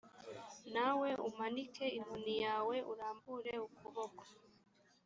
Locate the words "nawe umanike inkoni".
0.73-2.35